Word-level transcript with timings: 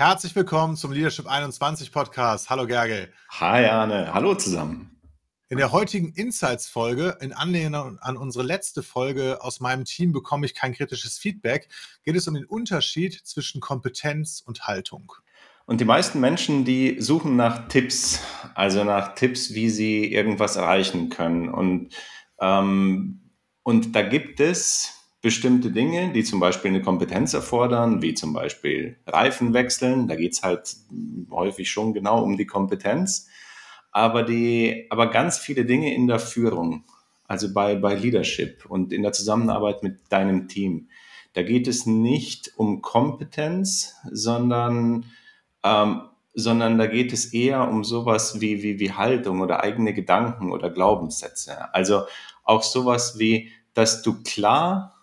Herzlich 0.00 0.34
willkommen 0.34 0.76
zum 0.76 0.92
Leadership 0.92 1.26
21 1.26 1.92
Podcast. 1.92 2.48
Hallo 2.48 2.66
Gergel. 2.66 3.12
Hi 3.32 3.66
Arne, 3.66 4.14
hallo 4.14 4.34
zusammen. 4.34 4.98
In 5.50 5.58
der 5.58 5.72
heutigen 5.72 6.14
Insights-Folge, 6.14 7.18
in 7.20 7.34
Anlehnung 7.34 7.98
an 7.98 8.16
unsere 8.16 8.42
letzte 8.42 8.82
Folge 8.82 9.42
aus 9.42 9.60
meinem 9.60 9.84
Team 9.84 10.12
bekomme 10.12 10.46
ich 10.46 10.54
kein 10.54 10.72
kritisches 10.72 11.18
Feedback, 11.18 11.68
geht 12.02 12.16
es 12.16 12.26
um 12.26 12.32
den 12.32 12.46
Unterschied 12.46 13.12
zwischen 13.12 13.60
Kompetenz 13.60 14.42
und 14.42 14.66
Haltung. 14.66 15.12
Und 15.66 15.82
die 15.82 15.84
meisten 15.84 16.18
Menschen, 16.18 16.64
die 16.64 16.98
suchen 16.98 17.36
nach 17.36 17.68
Tipps, 17.68 18.22
also 18.54 18.84
nach 18.84 19.14
Tipps, 19.16 19.52
wie 19.52 19.68
sie 19.68 20.10
irgendwas 20.10 20.56
erreichen 20.56 21.10
können. 21.10 21.50
Und, 21.50 21.92
ähm, 22.40 23.32
und 23.64 23.94
da 23.94 24.00
gibt 24.00 24.40
es 24.40 24.99
bestimmte 25.22 25.70
Dinge, 25.70 26.12
die 26.12 26.24
zum 26.24 26.40
Beispiel 26.40 26.70
eine 26.70 26.82
Kompetenz 26.82 27.34
erfordern, 27.34 28.00
wie 28.00 28.14
zum 28.14 28.32
Beispiel 28.32 28.96
Reifen 29.06 29.52
wechseln. 29.52 30.08
Da 30.08 30.16
geht 30.16 30.32
es 30.32 30.42
halt 30.42 30.76
häufig 31.30 31.70
schon 31.70 31.92
genau 31.92 32.22
um 32.22 32.36
die 32.36 32.46
Kompetenz. 32.46 33.28
Aber, 33.92 34.22
die, 34.22 34.86
aber 34.90 35.08
ganz 35.10 35.38
viele 35.38 35.64
Dinge 35.64 35.94
in 35.94 36.06
der 36.06 36.20
Führung, 36.20 36.84
also 37.26 37.52
bei, 37.52 37.74
bei 37.74 37.94
Leadership 37.94 38.64
und 38.66 38.92
in 38.92 39.02
der 39.02 39.12
Zusammenarbeit 39.12 39.82
mit 39.82 40.00
deinem 40.10 40.48
Team, 40.48 40.88
da 41.34 41.42
geht 41.42 41.68
es 41.68 41.86
nicht 41.86 42.52
um 42.56 42.82
Kompetenz, 42.82 43.96
sondern, 44.10 45.06
ähm, 45.62 46.02
sondern 46.34 46.78
da 46.78 46.86
geht 46.86 47.12
es 47.12 47.32
eher 47.32 47.68
um 47.68 47.84
sowas 47.84 48.40
wie, 48.40 48.62
wie, 48.62 48.78
wie 48.78 48.92
Haltung 48.92 49.40
oder 49.40 49.62
eigene 49.62 49.92
Gedanken 49.92 50.50
oder 50.50 50.70
Glaubenssätze. 50.70 51.72
Also 51.74 52.04
auch 52.44 52.62
sowas 52.62 53.18
wie, 53.18 53.52
dass 53.74 54.02
du 54.02 54.22
klar 54.22 54.99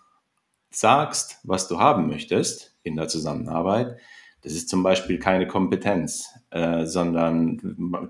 sagst, 0.80 1.40
was 1.44 1.68
du 1.68 1.80
haben 1.80 2.08
möchtest 2.08 2.76
in 2.84 2.96
der 2.96 3.08
Zusammenarbeit, 3.08 3.98
das 4.42 4.54
ist 4.54 4.70
zum 4.70 4.84
Beispiel 4.84 5.18
keine 5.18 5.48
Kompetenz, 5.48 6.30
äh, 6.52 6.86
sondern 6.86 7.58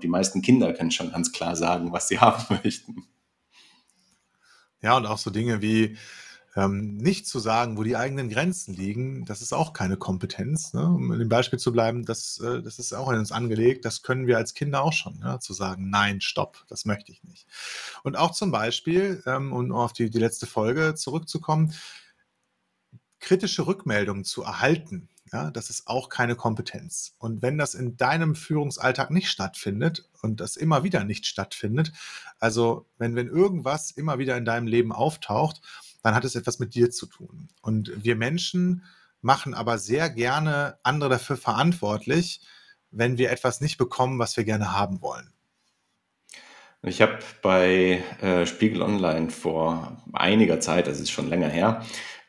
die 0.02 0.08
meisten 0.08 0.42
Kinder 0.42 0.72
können 0.74 0.90
schon 0.90 1.10
ganz 1.10 1.32
klar 1.32 1.56
sagen, 1.56 1.92
was 1.92 2.08
sie 2.08 2.18
haben 2.20 2.60
möchten. 2.62 3.06
Ja, 4.82 4.96
und 4.96 5.06
auch 5.06 5.18
so 5.18 5.30
Dinge 5.30 5.62
wie 5.62 5.96
ähm, 6.56 6.96
nicht 6.96 7.26
zu 7.26 7.38
sagen, 7.38 7.76
wo 7.78 7.82
die 7.84 7.96
eigenen 7.96 8.28
Grenzen 8.28 8.74
liegen, 8.74 9.24
das 9.24 9.42
ist 9.42 9.52
auch 9.52 9.72
keine 9.72 9.96
Kompetenz. 9.96 10.74
Ne? 10.74 10.84
Um 10.84 11.12
in 11.12 11.18
dem 11.18 11.28
Beispiel 11.28 11.58
zu 11.58 11.72
bleiben, 11.72 12.04
das, 12.04 12.38
äh, 12.40 12.62
das 12.62 12.78
ist 12.78 12.92
auch 12.92 13.10
in 13.10 13.18
uns 13.18 13.32
angelegt, 13.32 13.84
das 13.84 14.02
können 14.02 14.26
wir 14.26 14.36
als 14.36 14.54
Kinder 14.54 14.82
auch 14.82 14.92
schon, 14.92 15.18
ne? 15.20 15.38
zu 15.40 15.52
sagen, 15.52 15.88
nein, 15.90 16.20
stopp, 16.20 16.64
das 16.68 16.84
möchte 16.84 17.12
ich 17.12 17.22
nicht. 17.24 17.46
Und 18.02 18.16
auch 18.16 18.32
zum 18.32 18.50
Beispiel, 18.50 19.22
ähm, 19.26 19.52
um 19.52 19.72
auf 19.72 19.92
die, 19.92 20.10
die 20.10 20.18
letzte 20.18 20.46
Folge 20.46 20.94
zurückzukommen, 20.94 21.72
kritische 23.20 23.66
Rückmeldungen 23.66 24.24
zu 24.24 24.42
erhalten, 24.42 25.08
ja, 25.32 25.50
das 25.50 25.70
ist 25.70 25.88
auch 25.88 26.08
keine 26.08 26.36
Kompetenz. 26.36 27.14
Und 27.18 27.42
wenn 27.42 27.58
das 27.58 27.74
in 27.74 27.96
deinem 27.96 28.34
Führungsalltag 28.34 29.10
nicht 29.10 29.28
stattfindet 29.28 30.08
und 30.22 30.40
das 30.40 30.56
immer 30.56 30.84
wieder 30.84 31.04
nicht 31.04 31.26
stattfindet, 31.26 31.92
also 32.38 32.86
wenn, 32.96 33.14
wenn 33.14 33.28
irgendwas 33.28 33.90
immer 33.90 34.18
wieder 34.18 34.36
in 34.36 34.44
deinem 34.44 34.66
Leben 34.66 34.92
auftaucht, 34.92 35.60
dann 36.02 36.14
hat 36.14 36.24
es 36.24 36.34
etwas 36.34 36.58
mit 36.58 36.74
dir 36.74 36.90
zu 36.90 37.06
tun. 37.06 37.48
Und 37.60 37.92
wir 38.02 38.16
Menschen 38.16 38.84
machen 39.20 39.54
aber 39.54 39.78
sehr 39.78 40.08
gerne 40.10 40.78
andere 40.82 41.10
dafür 41.10 41.36
verantwortlich, 41.36 42.40
wenn 42.90 43.18
wir 43.18 43.30
etwas 43.30 43.60
nicht 43.60 43.76
bekommen, 43.76 44.18
was 44.18 44.36
wir 44.36 44.44
gerne 44.44 44.72
haben 44.72 45.02
wollen. 45.02 45.32
Ich 46.82 47.02
habe 47.02 47.18
bei 47.42 48.04
äh, 48.22 48.46
Spiegel 48.46 48.82
Online 48.82 49.30
vor 49.30 50.00
einiger 50.12 50.60
Zeit, 50.60 50.86
das 50.86 51.00
ist 51.00 51.10
schon 51.10 51.28
länger 51.28 51.48
her, 51.48 51.84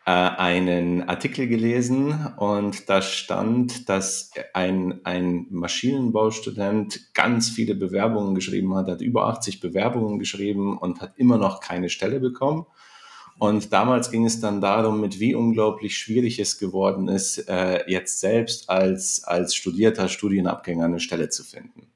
einen 0.10 1.08
Artikel 1.08 1.48
gelesen 1.48 2.34
und 2.38 2.90
da 2.90 3.02
stand, 3.02 3.90
dass 3.90 4.32
ein, 4.54 5.02
ein 5.04 5.46
Maschinenbaustudent 5.52 7.14
ganz 7.14 7.50
viele 7.50 7.76
Bewerbungen 7.76 8.34
geschrieben 8.34 8.76
hat, 8.76 8.88
hat 8.88 9.02
über 9.02 9.28
80 9.28 9.60
Bewerbungen 9.60 10.18
geschrieben 10.18 10.78
und 10.78 11.02
hat 11.02 11.14
immer 11.18 11.38
noch 11.38 11.60
keine 11.60 11.90
Stelle 11.90 12.20
bekommen. 12.20 12.66
Und 13.38 13.72
damals 13.72 14.10
ging 14.10 14.26
es 14.26 14.42
dann 14.42 14.62
darum, 14.62 15.00
mit 15.00 15.20
wie 15.20 15.36
unglaublich 15.36 15.98
schwierig 15.98 16.40
es 16.40 16.58
geworden 16.58 17.08
ist, 17.08 17.48
äh, 17.48 17.88
jetzt 17.88 18.20
selbst 18.20 18.70
als, 18.70 19.24
als 19.24 19.54
studierter 19.54 20.10
Studienabgänger 20.10 20.86
eine 20.86 21.00
Stelle 21.00 21.30
zu 21.30 21.44
finden. 21.44 21.88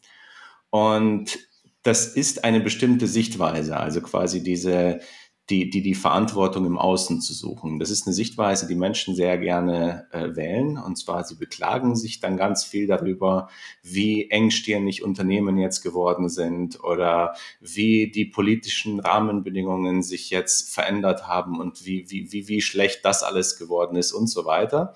Und 0.70 1.40
das 1.82 2.08
ist 2.08 2.44
eine 2.44 2.62
bestimmte 2.62 3.08
Sichtweise, 3.08 3.76
also 3.76 4.02
quasi 4.02 4.42
diese, 4.44 5.02
die, 5.50 5.70
die, 5.70 5.82
die 5.82 5.96
Verantwortung 5.96 6.66
im 6.66 6.78
Außen 6.78 7.20
zu 7.20 7.34
suchen. 7.34 7.78
Das 7.78 7.90
ist 7.90 8.08
eine 8.08 8.14
Sichtweise, 8.14 8.66
die 8.66 8.76
Menschen 8.76 9.14
sehr 9.14 9.38
gerne 9.38 10.08
äh, 10.12 10.36
wählen. 10.36 10.78
Und 10.78 10.98
zwar, 10.98 11.26
sie 11.26 11.36
beklagen 11.36 11.98
sich 11.98 12.22
dann 12.22 12.38
ganz 12.38 12.64
viel 12.64 12.88
darüber, 12.88 13.50
wie 13.82 14.30
engstirnig 14.30 15.04
Unternehmen 15.04 15.58
jetzt 15.58 15.82
geworden 15.82 16.30
sind 16.30 16.82
oder 16.82 17.36
wie 17.60 18.10
die 18.10 18.26
politischen 18.26 19.02
Rahmenbedingungen 19.02 20.02
sich 20.02 20.30
jetzt 20.30 20.74
verändert 20.74 21.28
haben 21.28 21.60
und 21.60 21.86
wie, 21.86 22.10
wie, 22.10 22.32
wie, 22.32 22.48
wie 22.48 22.62
schlecht 22.62 23.04
das 23.04 23.22
alles 23.22 23.58
geworden 23.58 23.98
ist 23.98 24.14
und 24.14 24.28
so 24.28 24.46
weiter. 24.46 24.94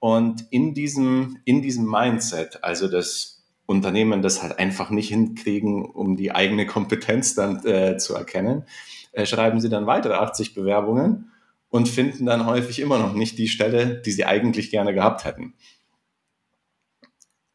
Und 0.00 0.44
in 0.50 0.74
diesem, 0.74 1.38
in 1.44 1.62
diesem 1.62 1.88
Mindset, 1.88 2.64
also 2.64 2.88
das 2.88 3.44
Unternehmen 3.66 4.22
das 4.22 4.42
halt 4.42 4.58
einfach 4.58 4.90
nicht 4.90 5.08
hinkriegen, 5.08 5.84
um 5.84 6.16
die 6.16 6.32
eigene 6.32 6.66
Kompetenz 6.66 7.34
dann 7.34 7.64
äh, 7.64 7.96
zu 7.96 8.14
erkennen, 8.14 8.64
äh, 9.14 9.26
schreiben 9.26 9.60
sie 9.60 9.68
dann 9.68 9.86
weitere 9.86 10.14
80 10.14 10.54
Bewerbungen 10.54 11.32
und 11.70 11.88
finden 11.88 12.26
dann 12.26 12.46
häufig 12.46 12.80
immer 12.80 12.98
noch 12.98 13.14
nicht 13.14 13.38
die 13.38 13.48
Stelle, 13.48 14.00
die 14.02 14.12
sie 14.12 14.24
eigentlich 14.24 14.70
gerne 14.70 14.94
gehabt 14.94 15.24
hätten. 15.24 15.54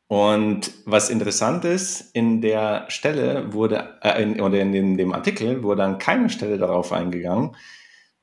Und 0.07 0.71
was 0.85 1.11
interessant 1.11 1.65
ist, 1.65 2.15
in 2.15 2.41
der 2.41 2.85
Stelle 2.89 3.53
wurde, 3.53 3.99
äh, 4.01 4.23
in, 4.23 4.41
oder 4.41 4.59
in, 4.59 4.73
in 4.73 4.97
dem 4.97 5.13
Artikel 5.13 5.61
wurde 5.61 5.83
an 5.83 5.99
keiner 5.99 6.29
Stelle 6.29 6.57
darauf 6.57 6.91
eingegangen, 6.91 7.55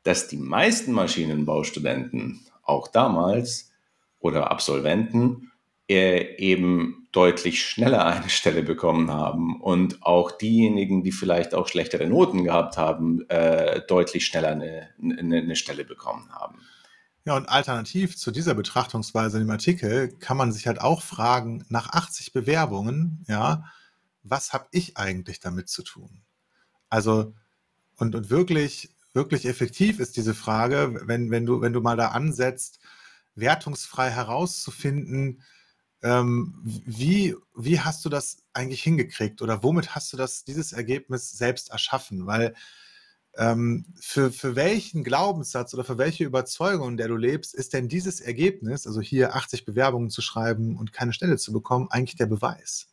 dass 0.02 0.26
die 0.26 0.36
meisten 0.36 0.92
Maschinenbaustudenten 0.92 2.40
auch 2.62 2.88
damals 2.88 3.70
oder 4.18 4.50
Absolventen 4.50 5.52
äh, 5.88 6.36
eben 6.38 7.05
deutlich 7.16 7.64
schneller 7.64 8.04
eine 8.04 8.28
Stelle 8.28 8.62
bekommen 8.62 9.10
haben 9.10 9.58
und 9.62 10.02
auch 10.02 10.30
diejenigen, 10.30 11.02
die 11.02 11.12
vielleicht 11.12 11.54
auch 11.54 11.66
schlechtere 11.66 12.06
Noten 12.06 12.44
gehabt 12.44 12.76
haben, 12.76 13.26
äh, 13.30 13.80
deutlich 13.88 14.26
schneller 14.26 14.50
eine, 14.50 14.90
eine, 15.00 15.38
eine 15.38 15.56
Stelle 15.56 15.84
bekommen 15.84 16.30
haben. 16.30 16.60
Ja, 17.24 17.34
und 17.34 17.48
alternativ 17.48 18.18
zu 18.18 18.30
dieser 18.30 18.54
Betrachtungsweise 18.54 19.38
dem 19.38 19.50
Artikel 19.50 20.10
kann 20.18 20.36
man 20.36 20.52
sich 20.52 20.66
halt 20.66 20.80
auch 20.80 21.02
fragen, 21.02 21.64
nach 21.70 21.88
80 21.88 22.34
Bewerbungen, 22.34 23.24
ja, 23.28 23.64
was 24.22 24.52
habe 24.52 24.66
ich 24.70 24.98
eigentlich 24.98 25.40
damit 25.40 25.70
zu 25.70 25.82
tun? 25.82 26.22
Also, 26.90 27.34
und, 27.96 28.14
und 28.14 28.28
wirklich, 28.28 28.90
wirklich 29.14 29.46
effektiv 29.46 30.00
ist 30.00 30.18
diese 30.18 30.34
Frage, 30.34 31.00
wenn, 31.06 31.30
wenn, 31.30 31.46
du, 31.46 31.62
wenn 31.62 31.72
du 31.72 31.80
mal 31.80 31.96
da 31.96 32.08
ansetzt, 32.08 32.78
wertungsfrei 33.34 34.10
herauszufinden, 34.10 35.42
ähm, 36.06 36.54
wie, 36.62 37.34
wie 37.56 37.80
hast 37.80 38.04
du 38.04 38.08
das 38.08 38.44
eigentlich 38.52 38.80
hingekriegt 38.80 39.42
oder 39.42 39.64
womit 39.64 39.96
hast 39.96 40.12
du 40.12 40.16
das, 40.16 40.44
dieses 40.44 40.72
Ergebnis 40.72 41.32
selbst 41.32 41.70
erschaffen? 41.70 42.26
Weil 42.26 42.54
ähm, 43.36 43.86
für, 43.98 44.30
für 44.30 44.54
welchen 44.54 45.02
Glaubenssatz 45.02 45.74
oder 45.74 45.82
für 45.82 45.98
welche 45.98 46.22
Überzeugung, 46.22 46.90
in 46.90 46.96
der 46.96 47.08
du 47.08 47.16
lebst, 47.16 47.56
ist 47.56 47.72
denn 47.72 47.88
dieses 47.88 48.20
Ergebnis, 48.20 48.86
also 48.86 49.00
hier 49.00 49.34
80 49.34 49.64
Bewerbungen 49.64 50.08
zu 50.08 50.22
schreiben 50.22 50.76
und 50.76 50.92
keine 50.92 51.12
Stelle 51.12 51.38
zu 51.38 51.52
bekommen, 51.52 51.88
eigentlich 51.90 52.16
der 52.16 52.26
Beweis? 52.26 52.86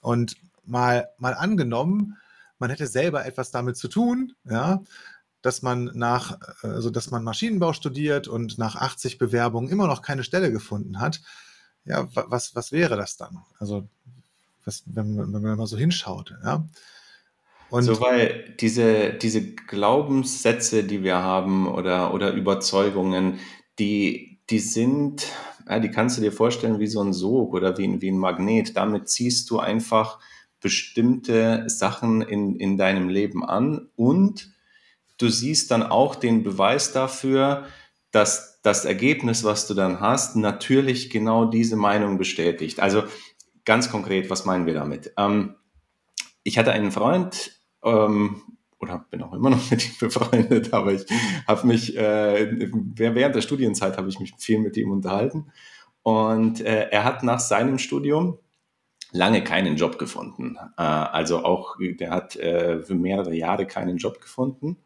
Und 0.00 0.36
mal, 0.64 1.10
mal 1.18 1.34
angenommen, 1.34 2.16
man 2.58 2.70
hätte 2.70 2.86
selber 2.86 3.26
etwas 3.26 3.50
damit 3.50 3.76
zu 3.76 3.88
tun, 3.88 4.32
ja, 4.44 4.82
dass 5.42 5.60
man 5.60 5.90
nach, 5.92 6.38
also 6.62 6.88
dass 6.88 7.10
man 7.10 7.22
Maschinenbau 7.22 7.74
studiert 7.74 8.28
und 8.28 8.56
nach 8.56 8.76
80 8.76 9.18
Bewerbungen 9.18 9.68
immer 9.68 9.86
noch 9.86 10.00
keine 10.00 10.24
Stelle 10.24 10.50
gefunden 10.50 11.00
hat, 11.00 11.20
ja, 11.84 12.06
was, 12.12 12.54
was 12.54 12.72
wäre 12.72 12.96
das 12.96 13.16
dann? 13.16 13.38
Also, 13.58 13.86
was, 14.64 14.82
wenn, 14.86 15.16
man, 15.16 15.32
wenn 15.32 15.42
man 15.42 15.56
mal 15.56 15.66
so 15.66 15.76
hinschaut, 15.76 16.34
ja. 16.44 16.64
Und 17.70 17.82
so, 17.82 18.00
weil 18.00 18.54
diese, 18.60 19.12
diese 19.12 19.54
Glaubenssätze, 19.54 20.84
die 20.84 21.02
wir 21.02 21.18
haben 21.18 21.66
oder, 21.66 22.14
oder 22.14 22.32
Überzeugungen, 22.32 23.38
die, 23.78 24.38
die 24.48 24.58
sind, 24.58 25.26
ja, 25.68 25.78
die 25.78 25.90
kannst 25.90 26.16
du 26.16 26.22
dir 26.22 26.32
vorstellen 26.32 26.80
wie 26.80 26.86
so 26.86 27.02
ein 27.02 27.12
Sog 27.12 27.52
oder 27.52 27.76
wie, 27.76 28.00
wie 28.00 28.10
ein 28.10 28.18
Magnet. 28.18 28.76
Damit 28.76 29.08
ziehst 29.08 29.50
du 29.50 29.58
einfach 29.58 30.18
bestimmte 30.60 31.64
Sachen 31.68 32.22
in, 32.22 32.56
in 32.56 32.78
deinem 32.78 33.08
Leben 33.08 33.44
an 33.44 33.88
und 33.96 34.50
du 35.18 35.28
siehst 35.28 35.70
dann 35.70 35.82
auch 35.82 36.14
den 36.14 36.42
Beweis 36.42 36.92
dafür, 36.92 37.66
dass 38.10 38.60
das 38.62 38.84
Ergebnis, 38.84 39.44
was 39.44 39.66
du 39.66 39.74
dann 39.74 40.00
hast, 40.00 40.36
natürlich 40.36 41.10
genau 41.10 41.44
diese 41.44 41.76
Meinung 41.76 42.18
bestätigt. 42.18 42.80
Also 42.80 43.04
ganz 43.64 43.90
konkret, 43.90 44.30
was 44.30 44.44
meinen 44.44 44.66
wir 44.66 44.74
damit? 44.74 45.12
Ähm, 45.16 45.56
ich 46.42 46.58
hatte 46.58 46.72
einen 46.72 46.90
Freund, 46.90 47.52
ähm, 47.84 48.42
oder 48.80 49.06
bin 49.10 49.22
auch 49.22 49.32
immer 49.32 49.50
noch 49.50 49.70
mit 49.70 49.86
ihm 49.86 49.94
befreundet, 50.00 50.72
aber 50.72 50.92
ich 50.92 51.06
habe 51.46 51.66
mich, 51.66 51.96
äh, 51.96 52.68
während 52.72 53.34
der 53.34 53.42
Studienzeit 53.42 53.96
habe 53.96 54.08
ich 54.08 54.20
mich 54.20 54.34
viel 54.38 54.58
mit 54.58 54.76
ihm 54.76 54.90
unterhalten. 54.90 55.52
Und 56.02 56.60
äh, 56.60 56.88
er 56.90 57.04
hat 57.04 57.22
nach 57.22 57.40
seinem 57.40 57.78
Studium 57.78 58.38
lange 59.12 59.42
keinen 59.44 59.76
Job 59.76 59.98
gefunden. 59.98 60.56
Äh, 60.76 60.82
also 60.82 61.44
auch, 61.44 61.76
der 61.78 62.10
hat 62.10 62.36
äh, 62.36 62.80
für 62.80 62.94
mehrere 62.94 63.34
Jahre 63.34 63.66
keinen 63.66 63.98
Job 63.98 64.20
gefunden. 64.20 64.78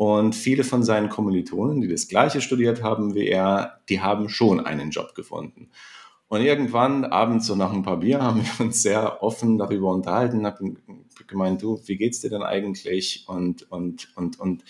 Und 0.00 0.34
viele 0.34 0.64
von 0.64 0.82
seinen 0.82 1.10
Kommilitonen, 1.10 1.82
die 1.82 1.88
das 1.88 2.08
gleiche 2.08 2.40
studiert 2.40 2.82
haben 2.82 3.14
wie 3.14 3.28
er, 3.28 3.82
die 3.90 4.00
haben 4.00 4.30
schon 4.30 4.58
einen 4.58 4.88
Job 4.88 5.14
gefunden. 5.14 5.68
Und 6.28 6.40
irgendwann 6.40 7.04
abends, 7.04 7.46
so 7.46 7.54
nach 7.54 7.70
ein 7.70 7.82
paar 7.82 7.98
Bier, 7.98 8.22
haben 8.22 8.42
wir 8.42 8.64
uns 8.64 8.80
sehr 8.80 9.22
offen 9.22 9.58
darüber 9.58 9.92
unterhalten, 9.92 10.46
haben 10.46 10.78
gemeint, 11.26 11.60
du, 11.60 11.82
wie 11.84 11.98
geht's 11.98 12.20
dir 12.20 12.30
denn 12.30 12.42
eigentlich? 12.42 13.26
Und, 13.28 13.70
und, 13.70 14.10
und, 14.16 14.40
und 14.40 14.64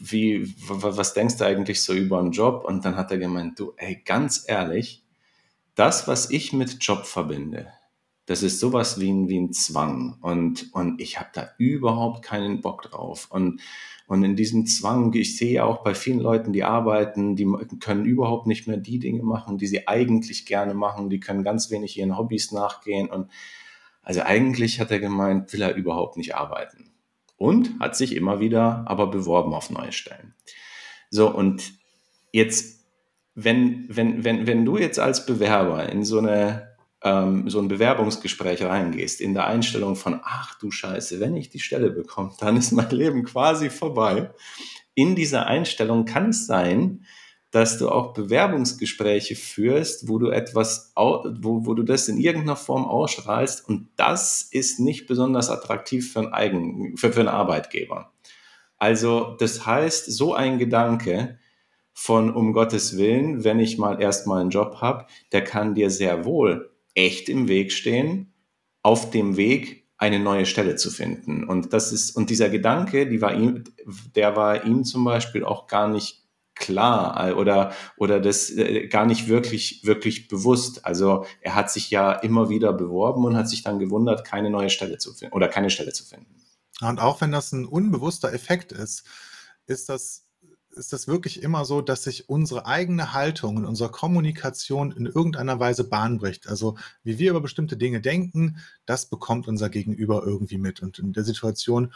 wie, 0.00 0.54
was 0.56 1.12
denkst 1.12 1.36
du 1.36 1.44
eigentlich 1.44 1.82
so 1.82 1.92
über 1.92 2.18
einen 2.18 2.32
Job? 2.32 2.64
Und 2.64 2.82
dann 2.86 2.96
hat 2.96 3.10
er 3.10 3.18
gemeint, 3.18 3.60
du, 3.60 3.74
ey, 3.76 4.00
ganz 4.06 4.46
ehrlich, 4.48 5.04
das, 5.74 6.08
was 6.08 6.30
ich 6.30 6.54
mit 6.54 6.82
Job 6.82 7.04
verbinde, 7.04 7.70
das 8.26 8.42
ist 8.42 8.60
sowas 8.60 9.00
wie 9.00 9.10
ein, 9.10 9.28
wie 9.28 9.40
ein 9.40 9.52
Zwang. 9.52 10.16
Und, 10.20 10.72
und 10.72 11.00
ich 11.00 11.18
habe 11.18 11.30
da 11.32 11.50
überhaupt 11.58 12.22
keinen 12.22 12.60
Bock 12.60 12.82
drauf. 12.82 13.28
Und, 13.30 13.60
und 14.06 14.22
in 14.22 14.36
diesem 14.36 14.66
Zwang, 14.66 15.12
ich 15.14 15.36
sehe 15.36 15.64
auch 15.64 15.82
bei 15.82 15.94
vielen 15.94 16.20
Leuten, 16.20 16.52
die 16.52 16.64
arbeiten, 16.64 17.36
die 17.36 17.46
können 17.80 18.04
überhaupt 18.04 18.46
nicht 18.46 18.66
mehr 18.66 18.76
die 18.76 18.98
Dinge 18.98 19.22
machen, 19.22 19.58
die 19.58 19.66
sie 19.66 19.88
eigentlich 19.88 20.46
gerne 20.46 20.74
machen. 20.74 21.10
Die 21.10 21.20
können 21.20 21.42
ganz 21.42 21.70
wenig 21.70 21.98
ihren 21.98 22.16
Hobbys 22.16 22.52
nachgehen. 22.52 23.08
Und 23.08 23.30
also 24.02 24.22
eigentlich 24.22 24.80
hat 24.80 24.90
er 24.90 25.00
gemeint, 25.00 25.52
will 25.52 25.62
er 25.62 25.74
überhaupt 25.74 26.16
nicht 26.16 26.34
arbeiten. 26.34 26.90
Und 27.36 27.80
hat 27.80 27.96
sich 27.96 28.14
immer 28.14 28.38
wieder 28.40 28.84
aber 28.86 29.06
beworben 29.06 29.54
auf 29.54 29.70
neue 29.70 29.92
Stellen. 29.92 30.34
So, 31.10 31.34
und 31.34 31.72
jetzt, 32.32 32.84
wenn, 33.34 33.86
wenn, 33.88 34.24
wenn, 34.24 34.46
wenn 34.46 34.64
du 34.64 34.76
jetzt 34.76 34.98
als 34.98 35.26
Bewerber 35.26 35.88
in 35.88 36.04
so 36.04 36.18
eine 36.18 36.69
ähm, 37.02 37.48
so 37.48 37.60
ein 37.60 37.68
Bewerbungsgespräch 37.68 38.62
reingehst, 38.62 39.20
in 39.20 39.34
der 39.34 39.46
Einstellung 39.46 39.96
von, 39.96 40.20
ach 40.22 40.58
du 40.58 40.70
Scheiße, 40.70 41.20
wenn 41.20 41.36
ich 41.36 41.48
die 41.48 41.60
Stelle 41.60 41.90
bekomme, 41.90 42.32
dann 42.38 42.56
ist 42.56 42.72
mein 42.72 42.90
Leben 42.90 43.24
quasi 43.24 43.70
vorbei. 43.70 44.30
In 44.94 45.14
dieser 45.14 45.46
Einstellung 45.46 46.04
kann 46.04 46.30
es 46.30 46.46
sein, 46.46 47.04
dass 47.50 47.78
du 47.78 47.88
auch 47.88 48.12
Bewerbungsgespräche 48.12 49.34
führst, 49.34 50.08
wo 50.08 50.18
du 50.18 50.30
etwas, 50.30 50.92
wo, 50.94 51.66
wo 51.66 51.74
du 51.74 51.82
das 51.82 52.06
in 52.06 52.18
irgendeiner 52.18 52.56
Form 52.56 52.84
ausstrahlst 52.84 53.68
und 53.68 53.88
das 53.96 54.42
ist 54.42 54.78
nicht 54.78 55.06
besonders 55.06 55.50
attraktiv 55.50 56.12
für 56.12 56.20
einen, 56.20 56.32
Eigen, 56.32 56.96
für, 56.96 57.12
für 57.12 57.20
einen 57.20 57.28
Arbeitgeber. 57.28 58.12
Also 58.78 59.36
das 59.38 59.66
heißt, 59.66 60.10
so 60.12 60.32
ein 60.32 60.58
Gedanke 60.58 61.38
von 61.92 62.32
um 62.32 62.52
Gottes 62.52 62.96
Willen, 62.96 63.42
wenn 63.42 63.58
ich 63.58 63.78
mal 63.78 64.00
erstmal 64.00 64.40
einen 64.40 64.50
Job 64.50 64.76
habe, 64.80 65.06
der 65.32 65.42
kann 65.42 65.74
dir 65.74 65.90
sehr 65.90 66.24
wohl 66.24 66.69
echt 66.94 67.28
im 67.28 67.48
Weg 67.48 67.72
stehen, 67.72 68.34
auf 68.82 69.10
dem 69.10 69.36
Weg 69.36 69.88
eine 69.98 70.18
neue 70.18 70.46
Stelle 70.46 70.76
zu 70.76 70.90
finden. 70.90 71.44
Und 71.44 71.72
das 71.74 71.92
ist, 71.92 72.16
und 72.16 72.30
dieser 72.30 72.48
Gedanke, 72.48 73.06
die 73.06 73.20
war 73.20 73.34
ihm, 73.34 73.64
der 74.14 74.34
war 74.34 74.64
ihm 74.64 74.84
zum 74.84 75.04
Beispiel 75.04 75.44
auch 75.44 75.66
gar 75.66 75.88
nicht 75.88 76.20
klar 76.54 77.28
äh, 77.28 77.32
oder, 77.32 77.72
oder 77.96 78.20
das 78.20 78.50
äh, 78.50 78.86
gar 78.86 79.06
nicht 79.06 79.28
wirklich, 79.28 79.82
wirklich 79.84 80.28
bewusst. 80.28 80.86
Also 80.86 81.26
er 81.40 81.54
hat 81.54 81.70
sich 81.70 81.90
ja 81.90 82.12
immer 82.12 82.48
wieder 82.48 82.72
beworben 82.72 83.24
und 83.24 83.36
hat 83.36 83.48
sich 83.48 83.62
dann 83.62 83.78
gewundert, 83.78 84.24
keine 84.24 84.50
neue 84.50 84.70
Stelle 84.70 84.98
zu 84.98 85.12
finden 85.12 85.34
oder 85.34 85.48
keine 85.48 85.70
Stelle 85.70 85.92
zu 85.92 86.04
finden. 86.04 86.34
Und 86.80 87.00
auch 87.00 87.20
wenn 87.20 87.32
das 87.32 87.52
ein 87.52 87.66
unbewusster 87.66 88.32
Effekt 88.32 88.72
ist, 88.72 89.04
ist 89.66 89.88
das 89.88 90.29
ist 90.72 90.92
das 90.92 91.08
wirklich 91.08 91.42
immer 91.42 91.64
so, 91.64 91.80
dass 91.80 92.04
sich 92.04 92.28
unsere 92.28 92.66
eigene 92.66 93.12
Haltung 93.12 93.56
und 93.56 93.64
unsere 93.64 93.90
Kommunikation 93.90 94.92
in 94.92 95.06
irgendeiner 95.06 95.58
Weise 95.58 95.84
Bahn 95.84 96.18
bricht. 96.18 96.48
Also 96.48 96.76
wie 97.02 97.18
wir 97.18 97.30
über 97.30 97.40
bestimmte 97.40 97.76
Dinge 97.76 98.00
denken, 98.00 98.58
das 98.86 99.06
bekommt 99.06 99.48
unser 99.48 99.68
Gegenüber 99.68 100.22
irgendwie 100.24 100.58
mit. 100.58 100.80
Und 100.80 100.98
in 100.98 101.12
der 101.12 101.24
Situation, 101.24 101.92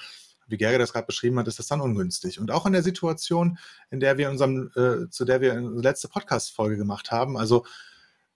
wie 0.46 0.56
Gerge 0.56 0.78
das 0.78 0.92
gerade 0.92 1.06
beschrieben 1.06 1.38
hat, 1.38 1.48
ist 1.48 1.58
das 1.58 1.68
dann 1.68 1.80
ungünstig. 1.80 2.40
Und 2.40 2.50
auch 2.50 2.66
in 2.66 2.72
der 2.72 2.82
Situation, 2.82 3.58
in 3.90 4.00
der 4.00 4.18
wir 4.18 4.30
unserem, 4.30 4.70
äh, 4.76 5.08
zu 5.10 5.24
der 5.24 5.40
wir 5.40 5.58
letzte 5.60 6.08
Podcast-Folge 6.08 6.76
gemacht 6.76 7.10
haben, 7.10 7.36
also 7.36 7.64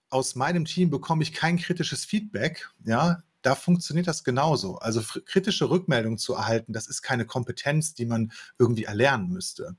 aus 0.09 0.35
meinem 0.35 0.65
Team 0.65 0.89
bekomme 0.89 1.23
ich 1.23 1.33
kein 1.33 1.57
kritisches 1.57 2.05
Feedback, 2.05 2.69
ja, 2.83 3.21
da 3.41 3.55
funktioniert 3.55 4.07
das 4.07 4.23
genauso. 4.23 4.77
Also 4.79 5.01
kritische 5.25 5.69
Rückmeldungen 5.69 6.17
zu 6.17 6.33
erhalten, 6.33 6.73
das 6.73 6.87
ist 6.87 7.01
keine 7.01 7.25
Kompetenz, 7.25 7.93
die 7.93 8.05
man 8.05 8.31
irgendwie 8.57 8.83
erlernen 8.83 9.29
müsste. 9.29 9.75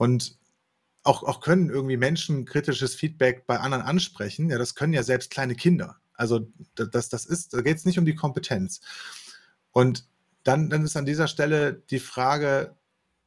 Und 0.00 0.38
auch, 1.02 1.24
auch 1.24 1.42
können 1.42 1.68
irgendwie 1.68 1.98
Menschen 1.98 2.46
kritisches 2.46 2.94
Feedback 2.94 3.46
bei 3.46 3.60
anderen 3.60 3.84
ansprechen. 3.84 4.48
Ja, 4.48 4.56
das 4.56 4.74
können 4.74 4.94
ja 4.94 5.02
selbst 5.02 5.30
kleine 5.30 5.54
Kinder. 5.54 5.98
Also 6.14 6.50
das, 6.74 7.10
das 7.10 7.26
ist, 7.26 7.52
da 7.52 7.60
geht 7.60 7.76
es 7.76 7.84
nicht 7.84 7.98
um 7.98 8.06
die 8.06 8.14
Kompetenz. 8.14 8.80
Und 9.72 10.08
dann, 10.42 10.70
dann 10.70 10.86
ist 10.86 10.96
an 10.96 11.04
dieser 11.04 11.28
Stelle 11.28 11.82
die 11.90 11.98
Frage 11.98 12.78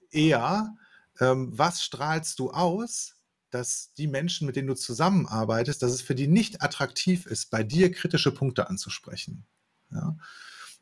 eher, 0.10 0.76
ähm, 1.20 1.52
was 1.56 1.84
strahlst 1.84 2.40
du 2.40 2.50
aus, 2.50 3.18
dass 3.52 3.94
die 3.94 4.08
Menschen, 4.08 4.48
mit 4.48 4.56
denen 4.56 4.68
du 4.68 4.74
zusammenarbeitest, 4.74 5.84
dass 5.84 5.92
es 5.92 6.02
für 6.02 6.16
die 6.16 6.28
nicht 6.28 6.64
attraktiv 6.64 7.28
ist, 7.28 7.52
bei 7.52 7.62
dir 7.62 7.92
kritische 7.92 8.34
Punkte 8.34 8.68
anzusprechen. 8.68 9.46
Ja? 9.92 10.18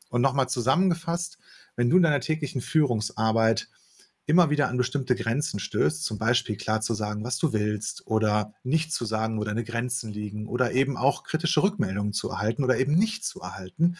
Und 0.08 0.22
nochmal 0.22 0.48
zusammengefasst, 0.48 1.36
wenn 1.76 1.90
du 1.90 1.98
in 1.98 2.02
deiner 2.02 2.20
täglichen 2.20 2.62
Führungsarbeit 2.62 3.68
immer 4.26 4.50
wieder 4.50 4.68
an 4.68 4.76
bestimmte 4.76 5.14
Grenzen 5.16 5.58
stößt, 5.58 6.04
zum 6.04 6.18
Beispiel 6.18 6.56
klar 6.56 6.80
zu 6.80 6.94
sagen, 6.94 7.24
was 7.24 7.38
du 7.38 7.52
willst 7.52 8.06
oder 8.06 8.54
nicht 8.62 8.92
zu 8.92 9.04
sagen, 9.04 9.38
wo 9.38 9.44
deine 9.44 9.64
Grenzen 9.64 10.12
liegen 10.12 10.46
oder 10.46 10.72
eben 10.72 10.96
auch 10.96 11.24
kritische 11.24 11.62
Rückmeldungen 11.62 12.12
zu 12.12 12.30
erhalten 12.30 12.62
oder 12.62 12.78
eben 12.78 12.94
nicht 12.94 13.24
zu 13.24 13.40
erhalten, 13.40 13.96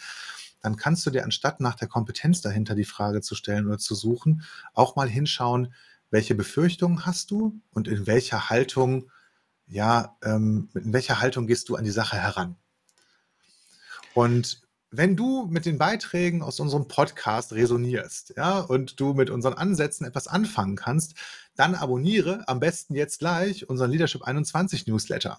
dann 0.61 0.77
kannst 0.77 1.05
du 1.05 1.09
dir 1.11 1.25
anstatt 1.25 1.59
nach 1.59 1.75
der 1.75 1.89
Kompetenz 1.89 2.41
dahinter 2.41 2.73
die 2.73 2.85
Frage 2.85 3.21
zu 3.21 3.35
stellen 3.35 3.67
oder 3.67 3.77
zu 3.77 3.95
suchen, 3.95 4.43
auch 4.73 4.95
mal 4.95 5.09
hinschauen, 5.09 5.73
welche 6.09 6.35
Befürchtungen 6.35 7.05
hast 7.05 7.31
du 7.31 7.59
und 7.71 7.87
in 7.87 8.07
welcher 8.07 8.49
Haltung, 8.49 9.11
ja, 9.67 10.15
ähm, 10.23 10.69
in 10.73 10.93
welcher 10.93 11.19
Haltung 11.19 11.47
gehst 11.47 11.67
du 11.67 11.75
an 11.75 11.83
die 11.83 11.91
Sache 11.91 12.15
heran. 12.15 12.55
Und 14.13 14.61
wenn 14.95 15.15
du 15.15 15.47
mit 15.47 15.65
den 15.65 15.77
Beiträgen 15.79 16.43
aus 16.43 16.59
unserem 16.59 16.87
Podcast 16.87 17.53
resonierst, 17.53 18.35
ja, 18.37 18.59
und 18.59 18.99
du 18.99 19.13
mit 19.13 19.29
unseren 19.29 19.55
Ansätzen 19.55 20.05
etwas 20.05 20.27
anfangen 20.27 20.75
kannst, 20.75 21.15
dann 21.55 21.75
abonniere 21.75 22.47
am 22.47 22.59
besten 22.59 22.95
jetzt 22.95 23.19
gleich 23.19 23.67
unseren 23.69 23.91
Leadership 23.91 24.21
21 24.21 24.85
Newsletter. 24.87 25.37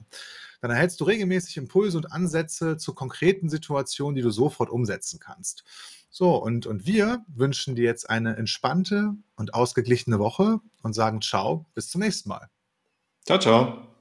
Dann 0.60 0.70
erhältst 0.70 1.00
du 1.00 1.04
regelmäßig 1.04 1.56
Impulse 1.56 1.96
und 1.96 2.10
Ansätze 2.10 2.76
zu 2.78 2.94
konkreten 2.94 3.48
Situationen, 3.48 4.16
die 4.16 4.22
du 4.22 4.30
sofort 4.30 4.70
umsetzen 4.70 5.20
kannst. 5.20 5.64
So, 6.10 6.36
und, 6.36 6.66
und 6.66 6.86
wir 6.86 7.24
wünschen 7.28 7.74
dir 7.74 7.84
jetzt 7.84 8.08
eine 8.08 8.36
entspannte 8.36 9.14
und 9.36 9.54
ausgeglichene 9.54 10.18
Woche 10.18 10.60
und 10.82 10.94
sagen 10.94 11.20
Ciao, 11.20 11.66
bis 11.74 11.90
zum 11.90 12.00
nächsten 12.00 12.28
Mal. 12.28 12.48
Ciao, 13.24 13.38
ciao. 13.38 13.93